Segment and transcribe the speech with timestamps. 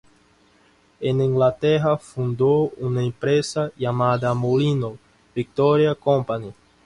[0.99, 4.97] En Inglaterra fundó una empresa llamada Molino
[5.35, 6.55] Victoria Company.